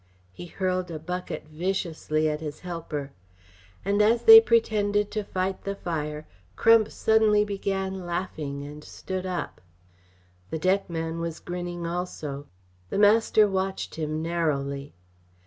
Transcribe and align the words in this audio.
He 0.31 0.47
hurled 0.47 0.89
a 0.89 0.97
bucket 0.97 1.47
viciously 1.47 2.27
at 2.27 2.41
his 2.41 2.61
helper. 2.61 3.11
And 3.85 4.01
as 4.01 4.23
they 4.23 4.41
pretended 4.41 5.11
to 5.11 5.23
fight 5.23 5.63
the 5.63 5.75
fire, 5.75 6.25
Crump 6.55 6.89
suddenly 6.89 7.45
began 7.45 8.07
laughing 8.07 8.63
and 8.63 8.83
stood 8.83 9.27
up. 9.27 9.61
The 10.49 10.57
deckman 10.57 11.19
was 11.19 11.39
grinning 11.39 11.85
also. 11.85 12.47
The 12.89 12.97
master 12.97 13.47
watched 13.47 13.93
him 13.93 14.23
narrowly. 14.23 14.95